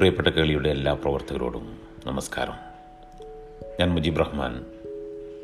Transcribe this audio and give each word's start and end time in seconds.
പ്രിയപ്പെട്ട 0.00 0.28
കേളിയുടെ 0.28 0.70
എല്ലാ 0.70 0.92
പ്രവർത്തകരോടും 0.94 1.78
നമസ്കാരം. 2.06 2.52
ഞാൻ 3.80 3.90
മുജീബ് 3.90 4.20
റഹ്മാൻ. 4.20 4.64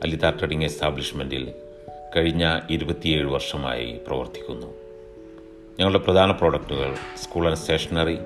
അലിത 0.02 0.30
ട്രേഡിംഗ് 0.30 0.64
എസ്റ്റാബ്ലിഷ്മെന്റിൽ 0.64 1.54
കഴിഞ്ഞ 2.16 2.60
ഇരുപത്തിയേഴ് 2.70 3.26
വർഷമായി 3.26 4.00
പ്രവർത്തിക്കുന്നു. 4.06 4.66
ഞങ്ങളുടെ 5.80 5.98
പ്രധാന 5.98 6.30
പ്രോഡക്റ്റുകൾ 6.30 6.94
school 7.16 7.46
and 7.46 7.56
stationery 7.56 8.18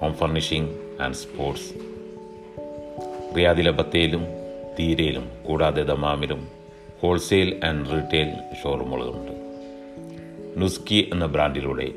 home 0.00 0.14
furnishing 0.14 1.02
and 1.02 1.14
sports. 1.14 1.74
റിയാദിലെ 3.36 3.70
ബത്തേലും 3.70 4.24
തീരയിലും 4.78 5.30
കൂടാതെ 5.48 5.82
ദമാമിലും 5.82 6.48
ഹോൾസെയിൽ 7.02 7.60
ആൻഡ് 7.64 7.90
റീറ്റെയിൽ 7.90 8.34
ഷോറൂമുകളുണ്ട്. 8.62 9.32
നുസ്കി 10.56 11.10
എന്ന 11.12 11.26
ബ്രാൻഡിലൂടെ 11.26 11.92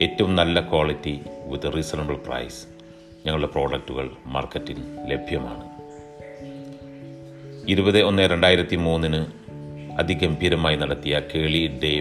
ഏറ്റവും 0.00 0.36
നല്ല 0.36 0.60
ക്വാളിറ്റി 0.60 1.20
വിത്ത് 1.46 1.76
റീസണബിൾ 1.76 2.16
പ്രൈസ് 2.16 2.77
ഞങ്ങളുടെ 3.26 3.46
പ്രോഡക്റ്റുകൾ 3.46 4.10
മാർക്കറ്റിൽ 4.26 4.76
ലഭ്യമാണ്. 5.06 5.78
ഇരുപത് 7.68 8.02
ഒന്ന് 8.02 8.22
രണ്ടായിരത്തി 8.22 8.76
മൂന്നിന് 8.76 9.26
അതിഗംഭീരമായി 9.98 10.76
നടത്തിയ 10.76 11.20
കേളി 11.34 11.80
ഡേ 11.82 12.00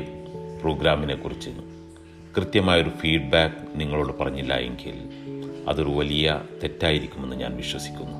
പ്രോഗ്രാമിനെ 0.61 1.15
കുറിച്ച് 1.15 1.49
കൃത്യമായൊരു 2.37 2.89
ഫീഡ്ബാക്ക് 2.89 3.55
നിങ്ങളോട് 3.75 4.17
പറഞ്ഞില്ല 4.17 4.53
എങ്കിൽ 4.53 4.93
അതൊരു 5.69 5.89
വലിയ 5.89 6.41
തെറ്റായിരിക്കുമെന്ന് 6.63 7.35
ഞാൻ 7.35 7.57
വിശ്വസിക്കുന്നു. 7.57 8.17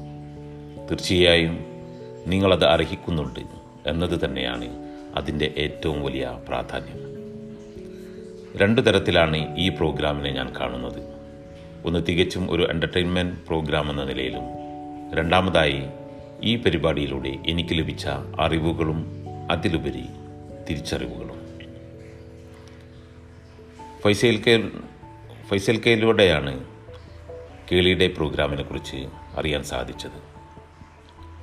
തീർച്ചയായും 0.88 1.66
നിങ്ങളത് 2.28 2.66
അർഹിക്കുന്നുണ്ട് 2.66 3.40
എന്നത് 3.88 4.26
തന്നെയാണ് 4.26 4.90
അതിന്റെ 5.16 5.54
ഏറ്റവും 5.58 6.04
വലിയ 6.04 6.40
പ്രാധാന്യം. 6.48 7.08
രണ്ടു 8.58 8.82
തരത്തിലാണ് 8.82 9.58
ഈ 9.58 9.70
പ്രോഗ്രാമിനെ 9.70 10.32
ഞാൻ 10.32 10.54
കാണുന്നത്. 10.60 11.17
ഒന്ന് 11.86 12.06
തികച്ചും 12.08 12.52
ഒരു 12.52 12.68
എന്റർടൈൻമെന്റ് 12.72 13.46
പ്രോഗ്രാം 13.48 13.90
എന്ന 13.90 14.04
നിലയിലും 14.04 14.42
രണ്ടാമതായി 15.14 15.82
ഈ 16.44 16.56
പരിപാടിയിലൂടെ 16.56 17.30
എനിക്ക് 17.30 17.80
ലഭിച്ച 17.80 18.08
അറിവുകളും 18.40 19.26
അതിലുപരി 19.52 20.04
തിരിച്ചറിവുകളും. 20.70 21.48
ഫൈസൽ 24.02 24.38
കെ 24.38 24.70
ഫൈസൽ 25.48 25.78
കെയിലൂടെയാണ് 25.78 26.66
കേളിയുടെ 27.72 28.08
പ്രോഗ്രാമിനെ 28.08 28.64
കുറിച്ച് 28.64 29.08
അറിയാൻ 29.38 29.64
സാധിച്ചത്. 29.64 30.38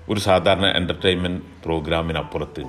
ഒരു 0.09 0.21
സാധാരണ 0.21 0.67
എന്റർടൈൻമെന്റ് 0.67 1.45
പ്രോഗ്രാമിനപ്പുറത്ത് 1.65 2.65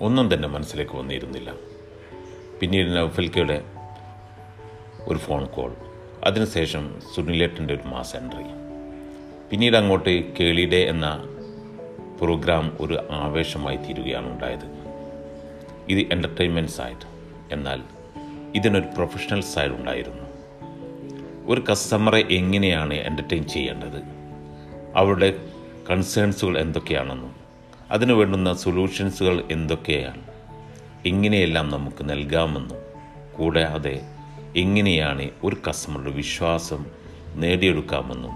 ഒന്നും 0.00 0.34
തന്നെ 0.34 0.48
മനസ്സിലേക്ക് 0.48 0.96
വന്നിരുന്നില്ല. 0.96 1.54
പിന്നീട് 2.60 2.96
നൗഫൽക്കയുടെ 2.96 3.64
ഒരു 5.00 5.18
ഫോൺ 5.18 5.46
കോൾ 5.46 5.76
അതിനുശേഷം 6.24 7.00
സുനിലേട്ടന്റെ 7.14 7.74
ഒരു 7.74 7.88
മാസ് 7.88 8.16
എൻട്രി. 8.16 8.42
പിന്നീട് 9.50 9.76
അങ്ങോട്ട് 9.76 10.36
കേളിയുടെ 10.36 10.76
എന്ന 10.76 11.24
പ്രോഗ്രാം 12.22 12.76
ഒരു 12.80 13.08
ആവേശമായി 13.10 13.76
തീരുകയാണ് 13.76 14.32
ഉണ്ടായത്. 14.32 14.84
ഇത് 15.88 16.12
എന്റർടൈൻമെന്റ് 16.12 16.70
സൈഡ് 16.70 17.06
എന്നാൽ 17.52 17.82
ഇതിനൊരു 18.54 18.86
പ്രൊഫഷണൽ 18.96 19.40
സൈഡ് 19.40 19.70
ഉണ്ടായിരുന്നു. 19.70 20.24
ഒരു 21.46 21.64
കസ്റ്റമറെ 21.70 22.24
എങ്ങനെയാണ് 22.30 22.94
എന്റർടൈൻ 22.94 23.44
ചെയ്യേണ്ടത്? 23.44 24.02
അവരുടെ 24.94 25.34
കൺസേൺസുകൾ 25.90 26.58
എന്തൊക്കെയാണെന്നും 26.58 27.34
അതിനു 27.90 28.14
വേണ്ടുന്ന 28.14 28.54
സൊല്യൂഷൻസുകൾ 28.54 29.44
എന്തൊക്കെയാണ് 29.50 30.22
എങ്ങനെയെല്ലാം 31.06 31.70
നമുക്ക് 31.70 32.10
നൽകാമെന്നും 32.10 32.78
കൂടാതെ 33.36 34.13
എങ്ങനെയാണ് 34.56 35.30
ഒരു 35.44 35.56
കസ്റ്റമറുടെ 35.68 36.10
വിശ്വാസം 36.10 36.84
നേടിയെടുക്കാമെന്നും 37.36 38.34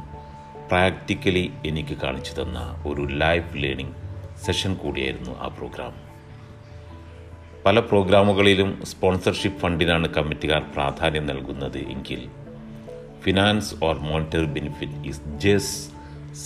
പ്രാക്ടിക്കലി 0.68 1.50
എനിക്ക് 1.64 1.94
കാണിച്ചു 2.02 2.42
തന്ന 2.42 2.58
ഒരു 2.86 3.02
ലൈഫ് 3.14 3.56
ലേണിംഗ് 3.56 3.96
സെഷൻ 4.44 4.74
കൂടിയായിരുന്നു 4.74 5.32
ആ 5.40 5.48
പ്രോഗ്രാം 5.48 5.94
പല 7.66 7.78
പ്രോഗ്രാമുകളിലും 7.80 8.70
സ്പോൺസർഷിപ്പ് 8.84 9.60
ഫണ്ടിനാണ് 9.60 10.08
കമ്മിറ്റിക്കാർ 10.08 10.62
പ്രാധാന്യം 10.74 11.26
നൽകുന്നത് 11.26 11.78
എങ്കിൽ 11.88 12.20
finance 13.22 13.74
or 13.82 13.96
monetary 14.00 14.46
benefit 14.46 15.08
is 15.08 15.22
just 15.38 15.94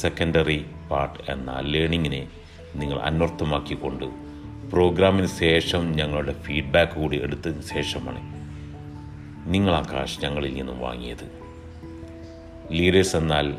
secondary 0.01 0.61
part 0.91 1.31
എന്ന 1.31 1.59
ലേണിങ്ങിനെ 1.67 2.23
നിങ്ങൾ 2.77 2.99
അന്വർത്ഥമാക്കിക്കൊണ്ട് 3.01 4.07
പ്രോഗ്രാമിന് 4.71 5.27
ശേഷം 5.27 5.83
ഞങ്ങളുടെ 5.97 6.33
ഫീഡ്ബാക്ക് 6.43 6.93
കൂടി 6.93 7.17
എടുത്തതിന് 7.17 7.63
ശേഷമാണ് 7.69 8.21
നിങ്ങൾ 9.47 9.75
ആ 9.75 9.83
കാശ് 9.93 10.21
ഞങ്ങളിൽ 10.23 10.55
നിന്നും 10.55 10.81
വാങ്ങിയത്. 10.81 11.43
ലീഡേഴ്സ് 12.73 13.17
എന്നാൽ 13.17 13.55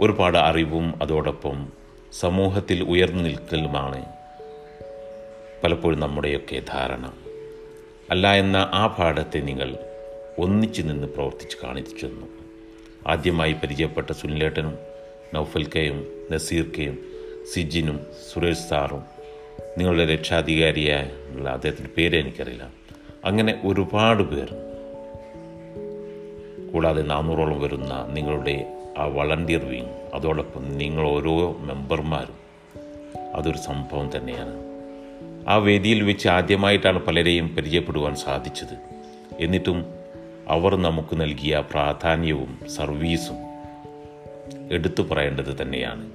ഒരുപാട് 0.00 0.38
അറിവും 0.38 1.02
അതോടൊപ്പം 1.02 1.72
സമൂഹത്തിൽ 2.12 2.82
ഉയർന്നു 2.82 3.22
നിൽക്കലുമാണ് 3.22 4.04
പലപ്പോഴും 5.64 6.00
നമ്മുടെയൊക്കെ 6.00 6.62
ധാരണ. 6.68 7.12
അല്ല 8.10 8.34
എന്ന 8.34 8.70
ആ 8.74 8.86
പാഠത്തെ 8.86 9.38
നിങ്ങൾ 9.38 9.76
ഒന്നിച്ചു 10.38 10.82
നിന്ന് 10.82 11.06
പ്രവർത്തിച്ച് 11.06 11.56
കാണിച്ചു 11.64 12.06
തന്നു 12.06 12.26
ആദ്യമായി 13.06 13.52
പരിചയപ്പെട്ട 13.52 14.12
സുനിലേട്ടനും 14.12 14.78
നൗഫൽ 15.34 15.70
കെയും 15.76 16.28
നസീർ 16.32 16.70
കെയും 16.78 16.98
സിജിനും 17.54 18.06
സുരേഷ് 18.32 18.68
സാറും 18.70 19.02
നിങ്ങളുടെ 19.78 20.14
രക്ഷാധികാരിയായ 20.14 21.10
അദ്ദേഹത്തിന്റെ 21.48 21.90
പേര് 21.98 22.16
എനിക്കറിയില്ല. 22.16 22.70
അങ്ങനെ 23.24 23.60
ഒരുപാട് 23.64 24.22
പേർ 24.22 24.69
കൂടാതെ 26.72 27.02
നാനൂറോളം 27.02 27.60
വരുന്ന 27.60 28.06
നിങ്ങളുടെ 28.12 28.76
ആ 28.98 29.04
വളണ്ടിയർ 29.04 29.64
വിങ് 29.64 30.10
അതോടൊപ്പം 30.14 30.78
നിങ്ങൾ 30.78 31.08
ഓരോ 31.08 31.56
മെമ്പർമാരും 31.60 32.40
അതൊരു 33.34 33.58
സംഭവം 33.58 34.10
തന്നെയാണ്. 34.16 34.70
ആ 35.48 35.56
വേദിയിൽ 35.56 36.02
വെച്ച് 36.02 36.28
ആദ്യമായിട്ടാണ് 36.28 36.98
പലരെയും 36.98 37.54
പരിചയപ്പെടുവാൻ 37.54 38.14
സാധിച്ചത്. 38.14 38.78
എന്നിട്ടും 39.40 39.84
അവർ 40.48 40.76
നമുക്ക് 40.76 41.20
നൽകിയ 41.20 41.62
പ്രാധാന്യവും 41.70 42.58
സർവീസും 42.76 43.36
എടുത്തു 44.72 45.02
പറയേണ്ടത് 45.02 45.62
തന്നെയാണ്. 45.62 46.10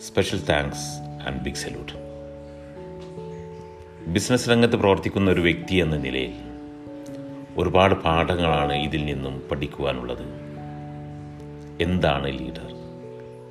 Special 0.00 0.40
thanks 0.40 1.00
and 1.28 1.42
big 1.42 1.54
salute 1.54 2.06
business 4.06 4.50
രംഗത്ത് 4.50 4.76
പ്രവർത്തിക്കുന്ന 4.76 5.30
ഒരു 5.30 5.40
വ്യക്തി 5.40 5.74
എന്ന 5.74 5.96
നിലയിൽ 5.96 6.45
ഒരുപാട് 7.58 7.94
പാഠങ്ങളാണ് 7.94 8.72
ഇതിൽ 8.72 9.04
നിന്നും 9.04 9.42
പഠിക്കുവാനുള്ളത്. 9.50 10.24
എന്താണ് 11.80 12.38
ലീഡർ 12.38 12.68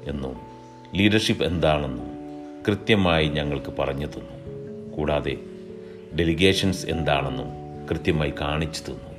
എന്നും 0.09 0.35
ലീഡർഷിപ്പ് 0.95 1.45
എന്താണെന്നും 1.45 2.07
കൃത്യമായി 2.67 3.27
ഞങ്ങൾക്ക് 3.27 3.73
പറഞ്ഞു 3.79 4.05
തന്നു. 4.05 4.35
കൂടാതെ 4.95 5.37
ഡെലിഗേഷൻസ് 6.15 6.85
എന്താണെന്നും 6.85 7.47
കൃത്യമായി 7.91 8.33
കാണിച്ചു 8.41 8.83
തന്നു. 8.83 9.11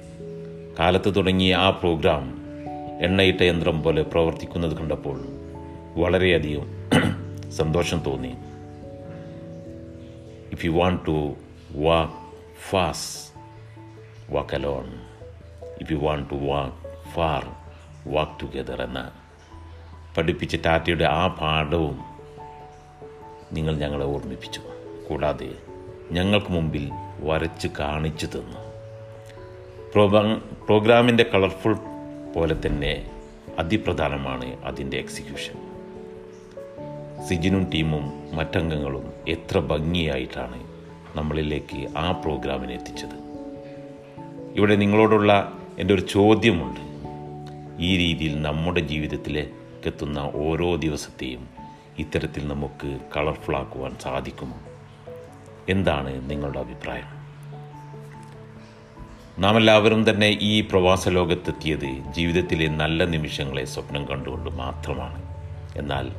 കാലത്ത് 0.79 1.17
തുടങ്ങിയ 1.17 1.55
ആ 1.55 1.71
പ്രോഗ്രാം 1.71 2.47
എണ്ണയിട്ട 3.01 3.43
യന്ത്രം 3.43 3.83
പോലെ 3.83 4.03
പ്രവർത്തിക്കുന്നത് 4.03 4.77
കണ്ടപ്പോൾ 4.77 5.21
വളരെയധികം 5.97 6.67
സന്തോഷം 7.51 8.03
തോന്നി. 8.07 8.35
If 10.53 10.67
you 10.67 10.71
want 10.71 11.07
to 11.07 11.33
walk 11.75 12.13
fast 12.71 13.36
walk 14.31 14.55
alone 14.55 14.87
if 15.81 15.93
you 15.93 15.97
want 15.97 16.31
to 16.31 16.35
walk 16.35 17.11
far 17.15 17.45
walk 18.07 18.33
together 18.43 18.83
എന്ന 18.83 19.11
പഠിപ്പിച്ച 20.19 20.57
ടാറ്റയുടെ 20.67 21.05
ആ 21.05 21.27
പാഠവും 21.27 22.05
നിങ്ങൾ 23.53 23.77
ഞങ്ങളെ 23.77 24.05
ഓർമ്മിപ്പിച്ചു. 24.05 24.61
കൂടാതെ 25.09 25.51
ഞങ്ങൾക്ക് 26.13 26.51
മുമ്പിൽ 26.51 26.91
വരച്ച് 27.21 27.69
കാണിച്ചു 27.79 28.27
തന്നു. 28.27 28.61
പ്രോഗ്രാമിന്റെ 30.67 31.25
കളർഫുൾ 31.35 31.75
പോലെ 32.35 32.57
തന്നെ 32.67 33.11
അതിപ്രധാനമാണ് 33.59 34.65
അതിന്റെ 34.65 34.97
എക്സിക്യൂഷൻ 34.97 35.57
സിജിനും 37.27 37.71
ടീമും 37.75 38.37
മറ്റംഗങ്ങളും 38.37 39.13
എത്ര 39.29 39.59
ഭംഗിയായിട്ടാണ് 39.59 40.59
നമ്മളിലേക്ക് 41.17 41.99
ആ 41.99 42.13
പ്രോഗ്രാമിനെ 42.13 42.75
എത്തിച്ചത്. 42.75 43.26
ഇവിടെ 44.57 44.77
നിങ്ങളോടുള്ള 44.77 45.53
എന്റെ 45.79 45.95
ഒരു 45.95 46.01
ചോദ്യമുണ്ട്. 46.01 46.81
ഈ 47.83 47.97
രീതിയിൽ 47.97 48.43
നമ്മുടെ 48.43 48.81
ജീവിതത്തിലേക്ക് 48.81 49.89
എത്തുന്ന 49.89 50.31
ഓരോ 50.35 50.77
ദിവസത്തെയും 50.77 51.49
ഇത്തരത്തിൽ 51.99 52.49
നമുക്ക് 52.49 52.99
കളർഫുള്ളാക്കുവാൻ 53.17 53.97
സാധിക്കുമോ? 54.03 54.61
എന്താണ് 55.69 56.31
നിങ്ങളുടെ 56.31 56.59
അഭിപ്രായം? 56.59 57.17
നാം 59.43 59.57
എല്ലാവരും 59.57 60.11
തന്നെ 60.11 60.39
ഈ 60.43 60.61
പ്രവാസ 60.61 61.09
ലോകത്തെത്തിയത് 61.09 62.13
ജീവിതത്തിലെ 62.13 62.69
നല്ല 62.69 63.05
നിമിഷങ്ങളെ 63.05 63.65
സ്വപ്നം 63.65 64.09
കണ്ടുകൊണ്ട് 64.09 64.51
മാത്രമാണ്. 64.51 65.23
എന്നാൽ 65.77 66.13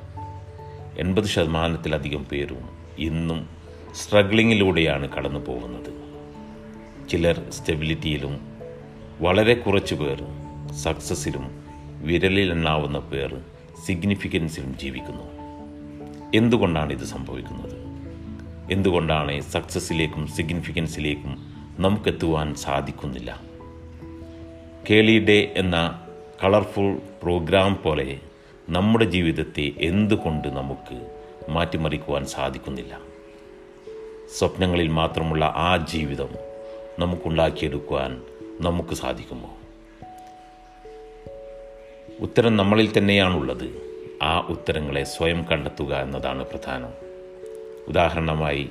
എൺപത് 0.99 1.25
ശതമാനത്തിലധികം 1.25 2.25
പേരും 2.25 2.69
ഇന്നും 2.99 3.49
സ്ട്രഗ്ലിങ്ങിലൂടെയാണ് 3.95 5.09
കടന്നു 5.09 5.39
പോകുന്നത് 5.39 6.06
ചിലർ 7.09 7.49
സ്റ്റെബിലിറ്റിയിലും 7.49 8.39
വളരെ 9.19 9.53
കുറച്ച് 9.53 9.95
പേർ 9.95 10.23
സക്സസ്സിലും 10.73 11.63
വിരലിൽ 12.01 12.51
എണ്ണാവുന്ന 12.51 12.99
പേർ 12.99 13.41
സിഗ്നിഫിക്കൻസിലും 13.85 14.77
ജീവിക്കുന്നു. 14.79 15.23
എന്തുകൊണ്ടാണ് 16.35 16.93
ഇത് 16.93 17.05
സംഭവിക്കുന്നത്? 17.05 17.77
എന്തുകൊണ്ടാണ് 18.71 19.41
സക്സസ്സിലേക്കും 19.41 20.27
സിഗ്നിഫിക്കൻസിലേക്കും 20.27 21.37
നമുക്കെത്തുവാൻ 21.79 22.55
സാധിക്കുന്നില്ല? 22.55 23.41
കേളി 24.89 25.25
ഡേ 25.25 25.53
എന്ന 25.57 26.05
കളർഫുൾ 26.43 26.97
പ്രോഗ്രാം 27.23 27.79
പോലെ 27.85 28.19
നമ്മുടെ 28.69 29.05
ജീവിതത്തെ 29.05 29.71
എന്തുകൊണ്ട് 29.77 30.47
നമുക്ക് 30.47 31.07
മാറ്റിമറിക്കുവാൻ 31.49 32.25
സാധിക്കുന്നില്ല? 32.25 32.99
സ്വപ്നങ്ങളിൽ 34.37 34.87
മാത്രമുള്ള 34.87 35.45
ആ 35.45 35.77
ജീവിതം 35.77 36.29
നമുക്കുണ്ടാക്കിയെടുക്കുവാൻ 36.99 38.21
നമുക്ക് 38.61 38.93
സാധിക്കുമോ? 38.93 39.57
ഉത്തരം 42.19 42.57
നമ്മളിൽ 42.57 42.97
തന്നെയാണുള്ളത്. 42.97 43.69
ആ 44.23 44.39
ഉത്തരങ്ങളെ 44.39 45.03
സ്വയം 45.03 45.45
കണ്ടെത്തുക 45.51 45.95
എന്നതാണ് 45.95 46.45
പ്രധാനം. 46.45 46.89
ഉദാഹരണമായി 47.87 48.69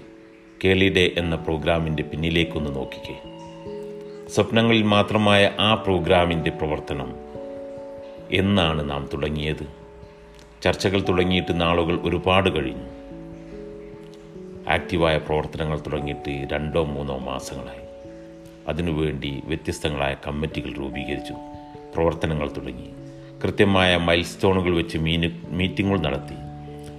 കേളി 0.64 0.88
ഡേ 0.88 1.10
എന്ന 1.16 1.36
പ്രോഗ്രാമിന്റെ 1.36 2.02
പിന്നിലേക്കൊന്ന് 2.02 2.76
നോക്കിക്കേ. 2.76 3.22
സ്വപ്നങ്ങളിൽ 4.28 4.82
മാത്രമായ 4.82 5.50
ആ 5.60 5.74
പ്രോഗ്രാമിന്റെ 5.74 6.50
പ്രവർത്തനം 6.50 7.14
എന്നാണ് 8.32 8.90
നാം 8.90 9.08
തുടങ്ങിയത്. 9.12 9.66
ചർച്ചകൾ 10.62 11.00
തുടങ്ങിയിട്ട് 11.08 11.60
നാളുകൾ 11.60 12.00
ഒരുപാട് 12.00 12.56
കഴിഞ്ഞു. 12.56 12.96
ആക്റ്റീവായ 14.70 15.18
പ്രവർത്തനങ്ങൾ 15.18 15.80
തുടങ്ങിയിട്ട് 15.80 16.52
രണ്ടോ 16.52 16.84
മൂന്നോ 16.84 17.18
മാസങ്ങളായി. 17.18 17.85
അതിനുവേണ്ടി 18.68 19.42
വ്യത്യസ്തങ്ങളായ 19.44 20.16
കമ്മിറ്റികൾ 20.26 20.72
രൂപീകരിച്ചു 20.72 21.34
പ്രവർത്തനങ്ങൾ 21.94 22.50
തുടങ്ങി. 22.56 22.90
കൃത്യമായ 23.44 23.96
മൈൽ 23.96 24.22
സ്റ്റോണുകൾ 24.22 24.76
വെച്ച് 24.76 24.98
മീന് 24.98 25.30
മീറ്റിങ്ങുകൾ 25.48 26.00
നടത്തി. 26.00 26.34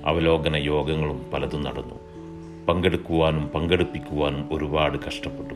അവലോകന 0.06 0.56
യോഗങ്ങളും 0.56 1.32
പലതും 1.34 1.64
നടന്നു. 1.64 1.96
പങ്കെടുക്കുവാനും 2.66 3.48
പങ്കെടുപ്പിക്കുവാനും 3.48 4.50
ഒരുപാട് 4.52 4.98
കഷ്ടപ്പെട്ടു. 5.08 5.56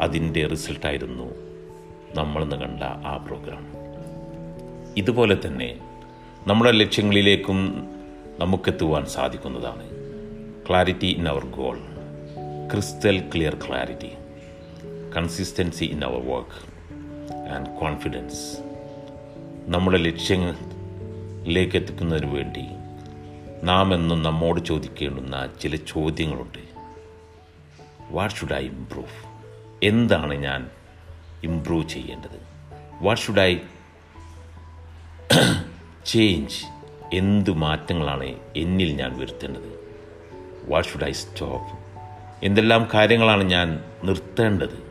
അതിന്റെ 0.00 0.46
റിസൾട്ടായിരുന്നു 0.46 1.34
നമ്മളിന്ന് 2.14 2.56
കണ്ട 2.56 2.82
ആ 2.82 3.16
പ്രോഗ്രാം. 3.16 3.66
ഇതുപോലെ 4.96 5.36
തന്നെ 5.46 5.76
നമ്മുടെ 6.46 6.70
ലക്ഷ്യങ്ങളിലേക്കും 6.70 7.88
നമുക്കെത്തുവാൻ 8.38 9.06
സാധിക്കുന്നതാണ്. 9.06 9.90
Clarity 10.68 11.06
in 11.06 11.28
our 11.28 11.44
goal. 11.44 11.78
Crystal 12.72 13.30
clear 13.34 13.56
clarity. 13.68 14.25
Consistency 15.16 15.84
in 15.84 16.04
our 16.04 16.30
work 16.30 16.76
and 17.50 17.80
confidence 17.80 18.60
നമ്മുടെ 19.66 19.98
ലക്ഷ്യങ്ങളിലേക്ക് 19.98 21.76
എത്തിക്കുന്നതിന് 21.76 22.34
വേണ്ടി 22.34 22.64
നാം 23.62 23.94
എന്നും 23.94 24.22
നമ്മോട് 24.22 24.64
ചോദിക്കേണ്ടുന്ന 24.64 25.48
ചില 25.60 25.76
ചോദ്യങ്ങളുണ്ട്. 25.76 26.58
വാട്ട് 28.10 28.34
ഷുഡ് 28.34 28.54
ഐ 28.54 28.66
ഇംപ്രൂവ് 28.66 29.36
എന്താണ് 29.82 30.34
ഞാൻ 30.34 30.70
ഇംപ്രൂവ് 31.44 31.88
ചെയ്യേണ്ടത്? 31.88 32.40
വാട്ട് 33.00 33.22
ഷുഡ് 33.22 33.40
ഐ 33.40 33.56
ചേഞ്ച് 36.06 36.66
എന്ത് 37.12 37.50
മാറ്റങ്ങളാണ് 37.50 38.36
എന്നിൽ 38.56 38.92
ഞാൻ 38.92 39.18
വരുത്തേണ്ടത്? 39.18 39.80
വാട്ട് 40.64 40.88
ഷുഡ് 40.88 41.04
ഐ 41.04 41.12
സ്റ്റോപ്പ് 41.12 41.78
എന്തെല്ലാം 42.44 42.88
കാര്യങ്ങളാണ് 42.94 43.44
ഞാൻ 43.44 43.84
നിർത്തേണ്ടത്? 44.04 44.85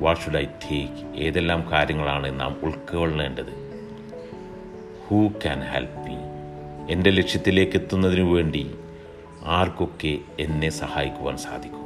വാട്ട് 0.00 0.22
ഷുഡ് 0.22 0.36
ഐ 0.36 0.44
ടേക്ക് 0.44 1.16
ഏതെല്ലാം 1.16 1.70
കാര്യങ്ങളാണ് 1.72 2.40
നാം 2.40 2.60
ഉൾക്കൊള്ളേണ്ടത്? 2.62 3.70
ഹൂ 5.06 5.28
ക്യാൻ 5.28 5.60
ഹെൽപ്പ് 5.60 5.98
മീ 5.98 6.14
എന്റെ 6.92 7.10
ലക്ഷ്യത്തിലേക്ക് 7.10 7.76
എത്തുന്നതിനു 7.76 8.22
വേണ്ടി 8.22 8.74
ആർക്കൊക്കെ 9.44 10.18
എന്നെ 10.40 10.70
സഹായിക്കുവാൻ 10.70 11.36
സാധിക്കും? 11.36 11.80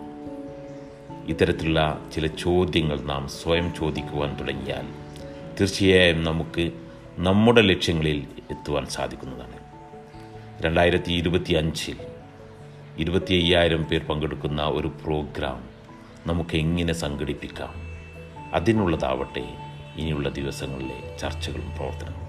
ഇത്തരത്തിലുള്ള 1.29 2.11
ചില 2.15 2.27
ചോദ്യങ്ങൾ 2.27 3.01
നാം 3.01 3.29
സ്വയം 3.29 3.75
ചോദിക്കുവാൻ 3.75 4.37
തുടങ്ങിയാൽ 4.41 4.87
തീർച്ചയായും 5.61 6.25
നമുക്ക് 6.25 6.71
നമ്മുടെ 7.19 7.61
ലക്ഷ്യങ്ങളിൽ 7.61 8.27
എത്തുവാൻ 8.51 8.87
സാധിക്കുന്നതാണ്. 8.87 9.59
രണ്ടായിരത്തി 10.65 11.13
ഇരുപത്തി 11.13 11.53
അഞ്ചിൽ 11.53 11.97
ഇരുപത്തി 12.99 13.35
അയ്യായിരം 13.35 13.85
പേർ 13.85 14.05
പങ്കെടുക്കുന്ന 14.05 14.63
ഒരു 14.63 14.89
പ്രോഗ്രാം 14.89 15.65
നമുക്ക് 16.27 16.57
എങ്ങനെ 16.57 16.93
സംഘടിപ്പിക്കാം? 16.93 17.84
അതിനുള്ളതാവട്ടെ 18.55 19.57
ഇനിയുള്ള 19.97 20.29
ദിവസങ്ങളിലെ 20.29 21.17
ചർച്ചകളും 21.17 21.73
പ്രവർത്തനങ്ങളും. 21.77 22.25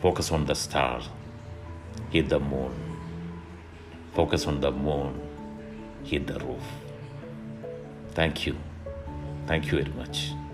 Focus 0.00 0.32
on 0.32 0.44
the 0.44 0.52
star 0.52 1.00
hit 2.10 2.28
the 2.28 2.34
moon 2.34 2.72
focus 4.14 4.48
on 4.48 4.60
the 4.60 4.66
moon 4.66 5.20
hit 6.04 6.24
the 6.24 6.32
roof 6.32 6.70
thank 8.18 8.48
you 8.48 8.54
thank 9.50 9.66
you 9.66 9.74
very 9.74 9.90
much 9.90 10.45